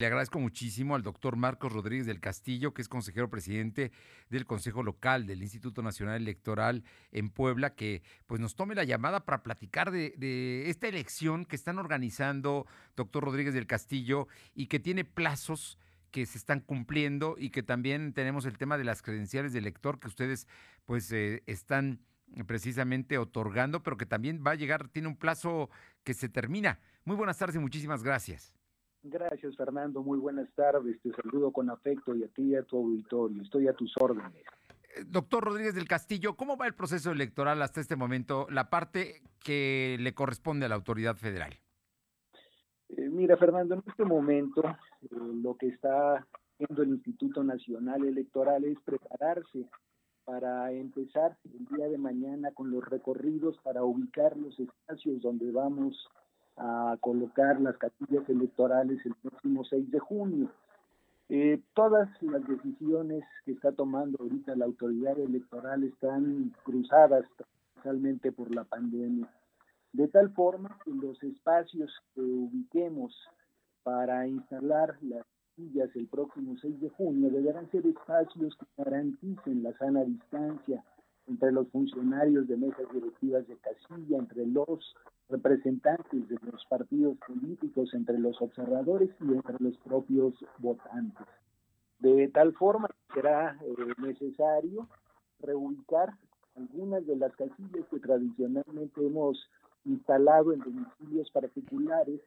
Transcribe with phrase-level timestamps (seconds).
[0.00, 3.90] Le agradezco muchísimo al doctor Marcos Rodríguez del Castillo, que es consejero presidente
[4.30, 9.24] del Consejo Local del Instituto Nacional Electoral en Puebla, que pues nos tome la llamada
[9.24, 12.64] para platicar de, esta elección que están organizando
[12.94, 15.80] doctor Rodríguez del Castillo y que tiene plazos
[16.12, 19.98] que se están cumpliendo y que también tenemos el tema de las credenciales de elector
[19.98, 20.46] que ustedes
[20.86, 21.98] pues eh, están
[22.46, 25.70] precisamente otorgando, pero que también va a llegar, tiene un plazo
[26.04, 26.78] que se termina.
[27.04, 28.57] Muy buenas tardes y muchísimas gracias.
[29.10, 30.02] Gracias, Fernando.
[30.02, 31.00] Muy buenas tardes.
[31.00, 33.42] Te saludo con afecto y a ti y a tu auditorio.
[33.42, 34.44] Estoy a tus órdenes.
[34.94, 39.22] Eh, doctor Rodríguez del Castillo, ¿cómo va el proceso electoral hasta este momento, la parte
[39.42, 41.58] que le corresponde a la autoridad federal?
[42.90, 48.64] Eh, mira, Fernando, en este momento eh, lo que está haciendo el Instituto Nacional Electoral
[48.64, 49.66] es prepararse
[50.24, 56.08] para empezar el día de mañana con los recorridos para ubicar los espacios donde vamos
[56.58, 60.50] a colocar las casillas electorales el próximo 6 de junio.
[61.28, 67.24] Eh, todas las decisiones que está tomando ahorita la autoridad electoral están cruzadas
[67.74, 69.28] especialmente por la pandemia,
[69.92, 73.14] de tal forma que los espacios que ubiquemos
[73.82, 75.24] para instalar las
[75.56, 80.82] casillas el próximo 6 de junio deberán ser espacios que garanticen la sana distancia
[81.28, 84.96] entre los funcionarios de mesas directivas de casilla, entre los
[85.28, 91.26] representantes de los partidos políticos, entre los observadores y entre los propios votantes.
[91.98, 94.88] De tal forma será eh, necesario
[95.40, 96.14] reubicar
[96.56, 99.38] algunas de las casillas que tradicionalmente hemos
[99.84, 102.20] instalado en domicilios particulares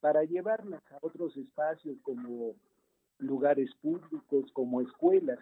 [0.00, 2.54] para llevarlas a otros espacios como
[3.18, 5.38] lugares públicos, como escuelas,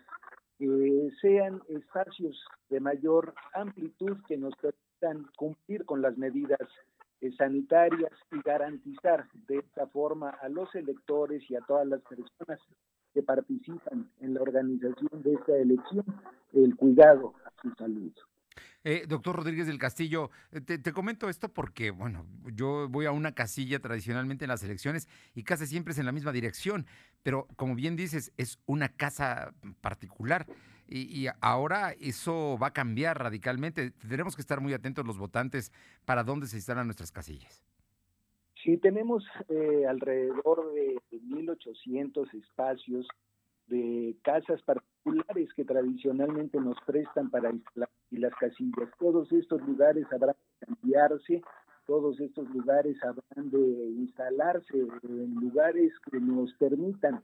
[0.62, 6.68] que sean espacios de mayor amplitud que nos permitan cumplir con las medidas
[7.20, 12.60] eh, sanitarias y garantizar de esta forma a los electores y a todas las personas
[13.12, 16.04] que participan en la organización de esta elección
[16.52, 18.12] el cuidado a su salud.
[18.84, 23.32] Eh, doctor Rodríguez del Castillo, eh, te, comento esto porque, bueno, yo voy a una
[23.32, 26.86] casilla tradicionalmente en las elecciones y casi siempre es en la misma dirección,
[27.22, 30.46] pero como bien dices, es una casa particular.
[30.88, 33.92] Y, ahora eso va a cambiar radicalmente.
[33.92, 35.72] Tendremos que estar muy atentos los votantes
[36.04, 37.64] para dónde se instalan nuestras casillas.
[38.62, 43.08] Sí, tenemos eh, alrededor de 1.800 espacios
[43.68, 48.88] de casas particulares que tradicionalmente nos prestan para instalar las casillas.
[48.98, 51.42] Todos estos lugares habrán de cambiarse,
[51.86, 57.22] todos estos lugares habrán de instalarse en lugares que nos permitan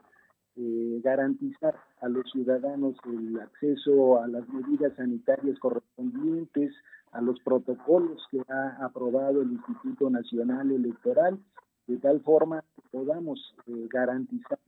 [0.57, 6.75] eh, garantizar a los ciudadanos el acceso a las medidas sanitarias correspondientes,
[7.13, 11.39] a los protocolos que ha aprobado el Instituto Nacional Electoral,
[11.87, 14.59] de tal forma que podamos eh, garantizar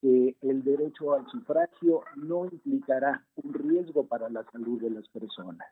[0.00, 5.66] que el derecho al sufragio no implicará un riesgo para la salud de las personas.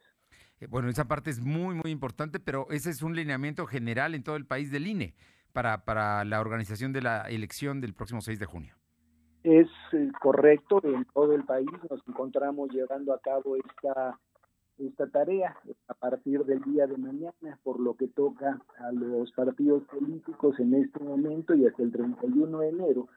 [0.61, 4.23] Eh, bueno, esa parte es muy, muy importante, pero ese es un lineamiento general en
[4.23, 5.15] todo el país del INE
[5.53, 8.75] para, para la organización de la elección del próximo 6 de junio.
[9.45, 14.19] Es eh, correcto, en todo el país nos encontramos llevando a cabo esta,
[14.79, 15.55] esta tarea
[15.87, 20.75] a partir del día de mañana, por lo que toca a los partidos políticos en
[20.75, 23.09] este momento y hasta el 31 de enero,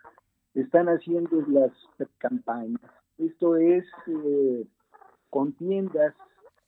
[0.62, 1.72] están haciendo las
[2.18, 2.82] campañas.
[3.18, 4.66] Esto es eh,
[5.30, 6.16] contiendas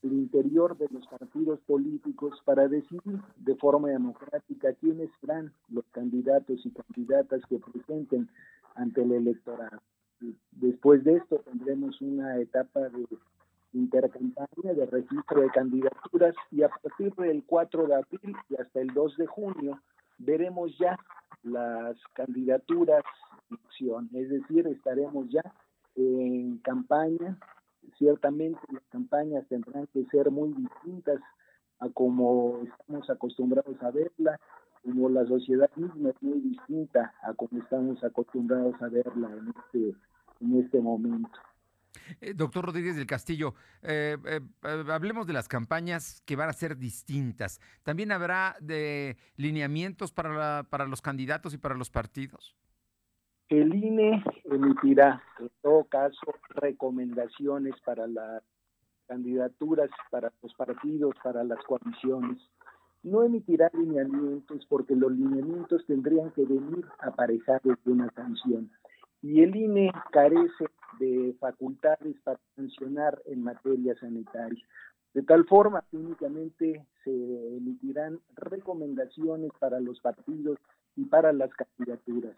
[0.03, 6.65] el interior de los partidos políticos para decidir de forma democrática quiénes serán los candidatos
[6.65, 8.29] y candidatas que presenten
[8.75, 9.81] ante el electorado.
[10.51, 13.05] Después de esto tendremos una etapa de
[13.73, 18.87] intercampaña, de registro de candidaturas y a partir del 4 de abril y hasta el
[18.93, 19.81] 2 de junio
[20.17, 20.97] veremos ya
[21.43, 23.03] las candidaturas
[23.49, 25.43] de opción, es decir, estaremos ya
[25.95, 27.37] en campaña.
[27.97, 31.19] Ciertamente las campañas tendrán que ser muy distintas
[31.79, 34.39] a como estamos acostumbrados a verla
[34.83, 39.95] como la sociedad misma es muy distinta a como estamos acostumbrados a verla en este,
[40.41, 41.29] en este momento.
[42.21, 46.77] Eh, doctor Rodríguez del Castillo, eh, eh, hablemos de las campañas que van a ser
[46.77, 47.59] distintas.
[47.83, 52.55] ¿También habrá de lineamientos para, para los candidatos y para los partidos?
[53.49, 58.43] El INE emitirá, en todo caso, recomendaciones para las
[59.07, 62.37] candidaturas, para los partidos, para las coaliciones
[63.03, 68.69] no emitirá lineamientos porque los lineamientos tendrían que venir aparejados de una sanción.
[69.21, 70.65] Y el INE carece
[70.99, 74.63] de facultades para sancionar en materia sanitaria.
[75.13, 80.59] De tal forma únicamente se emitirán recomendaciones para los partidos
[80.95, 82.35] y para las candidaturas.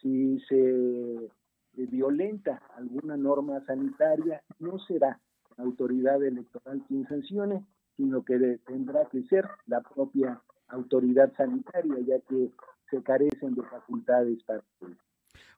[0.00, 1.30] Si se
[1.74, 5.18] violenta alguna norma sanitaria, no será
[5.56, 7.64] la autoridad electoral quien sancione,
[7.96, 12.50] sino que tendrá que ser la propia autoridad sanitaria, ya que
[12.90, 14.62] se carecen de facultades para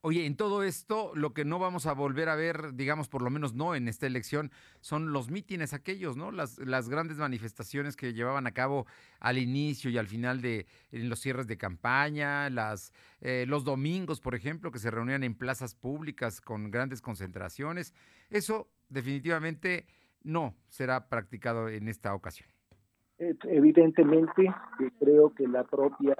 [0.00, 3.30] Oye, en todo esto, lo que no vamos a volver a ver, digamos, por lo
[3.30, 4.50] menos no en esta elección,
[4.80, 6.30] son los mítines aquellos, ¿no?
[6.30, 6.58] Las,
[6.88, 8.86] grandes manifestaciones que llevaban a cabo
[9.20, 14.34] al inicio y al final de los cierres de campaña, las, eh, los domingos, por
[14.34, 17.94] ejemplo, que se reunían en plazas públicas con grandes concentraciones.
[18.30, 19.86] Eso definitivamente
[20.22, 22.48] no será practicado en esta ocasión.
[23.18, 24.52] Evidentemente,
[24.98, 26.16] creo que la propia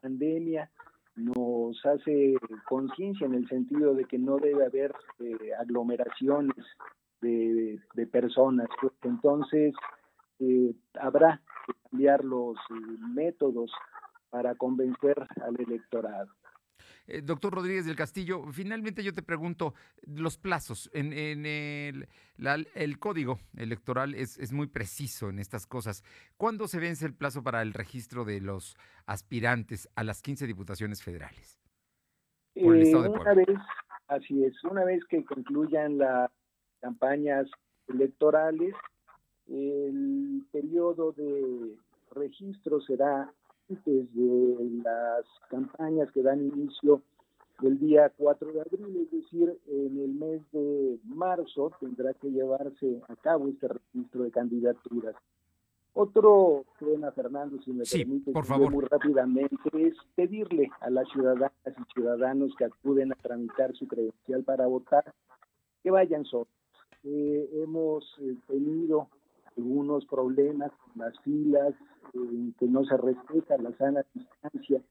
[0.00, 0.70] pandemia
[1.20, 2.34] nos hace
[2.68, 6.64] conciencia en el sentido de que no debe haber eh, aglomeraciones
[7.20, 7.78] de,
[8.10, 8.68] personas.
[8.80, 9.74] Pues, entonces,
[10.38, 13.70] eh, habrá que cambiar los eh, métodos
[14.30, 16.28] para convencer al electorado.
[17.10, 19.74] Eh, doctor Rodríguez del Castillo, finalmente yo te pregunto,
[20.06, 22.08] los plazos, en, el,
[22.74, 26.04] el, código electoral es, muy preciso en estas cosas.
[26.36, 28.76] ¿Cuándo se vence el plazo para el registro de los
[29.06, 31.58] aspirantes a las 15 diputaciones federales?
[32.54, 33.58] Por el estado de eh, una vez,
[34.08, 36.30] así es, una vez que concluyan las
[36.80, 37.46] campañas
[37.88, 38.74] electorales,
[39.48, 41.76] el periodo de
[42.12, 43.32] registro será
[43.84, 47.02] de las campañas que dan inicio
[47.62, 53.00] el día 4 de abril, es decir, en el mes de marzo tendrá que llevarse
[53.08, 55.14] a cabo este registro de candidaturas.
[55.92, 58.70] Otro tema, Fernando, si me permite, por favor.
[58.70, 64.44] muy rápidamente, es pedirle a las ciudadanas y ciudadanos que acuden a tramitar su credencial
[64.44, 65.12] para votar
[65.82, 66.48] que vayan solos.
[67.02, 69.08] Eh, hemos eh, tenido
[69.56, 71.74] algunos problemas con las filas,
[72.14, 74.82] eh, que no se respeta la sana distancia.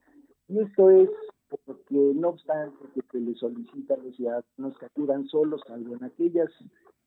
[0.47, 1.09] Y esto es
[1.65, 6.03] porque no obstante que se les solicita a los ciudadanos que acudan solos, salvo en
[6.03, 6.50] aquellas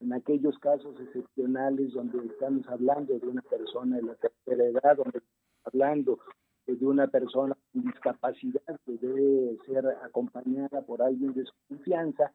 [0.03, 5.19] en aquellos casos excepcionales donde estamos hablando de una persona de la tercera edad, donde
[5.19, 6.19] estamos hablando
[6.67, 12.33] de una persona con discapacidad que debe ser acompañada por alguien de su confianza,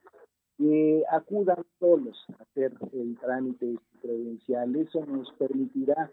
[0.57, 3.77] que acudan solos a hacer el trámite
[4.07, 4.75] credencial.
[4.75, 6.11] Eso nos permitirá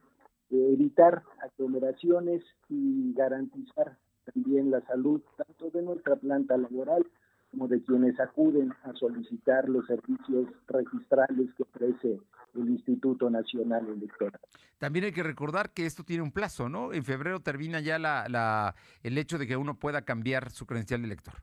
[0.50, 7.06] evitar aglomeraciones y garantizar también la salud tanto de nuestra planta laboral
[7.50, 12.18] como de quienes acuden a solicitar los servicios registrales que ofrece
[12.54, 14.40] el Instituto Nacional Electoral.
[14.78, 16.92] También hay que recordar que esto tiene un plazo, ¿no?
[16.92, 21.02] En febrero termina ya la, la, el hecho de que uno pueda cambiar su credencial
[21.02, 21.34] de elector.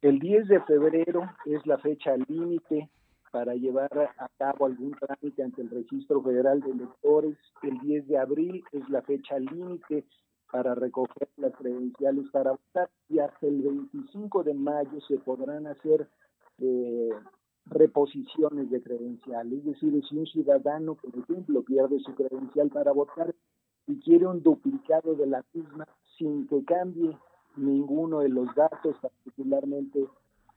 [0.00, 2.88] El 10 de febrero es la fecha límite
[3.30, 7.36] para llevar a cabo algún trámite ante el Registro Federal de Electores.
[7.62, 10.04] El 10 de abril es la fecha límite
[10.50, 16.08] para recoger las credenciales para votar y hasta el 25 de mayo se podrán hacer
[16.58, 17.10] eh,
[17.66, 19.58] reposiciones de credenciales.
[19.58, 23.34] Es decir, si un ciudadano, por ejemplo, pierde su credencial para votar
[23.86, 25.86] y quiere un duplicado de la misma
[26.16, 27.16] sin que cambie
[27.56, 30.06] ninguno de los datos, particularmente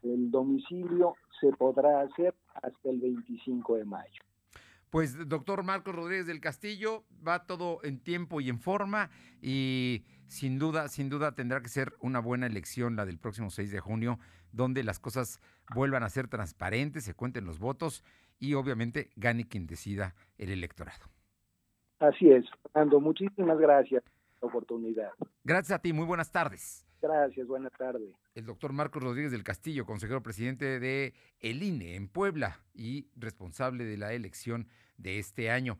[0.03, 4.21] el domicilio, se podrá hacer hasta el 25 de mayo.
[4.89, 9.09] Pues doctor Marcos Rodríguez del Castillo, va todo en tiempo y en forma
[9.41, 13.71] y sin duda, sin duda tendrá que ser una buena elección la del próximo 6
[13.71, 14.19] de junio,
[14.51, 15.39] donde las cosas
[15.73, 18.03] vuelvan a ser transparentes, se cuenten los votos
[18.37, 21.05] y obviamente gane quien decida el electorado.
[21.99, 25.11] Así es, Fernando, muchísimas gracias por la oportunidad.
[25.45, 26.85] Gracias a ti, muy buenas tardes.
[27.01, 28.09] Gracias, buenas tardes.
[28.35, 33.85] El doctor Marcos Rodríguez del Castillo, consejero presidente de el INE en Puebla y responsable
[33.85, 34.67] de la elección
[34.97, 35.79] de este año.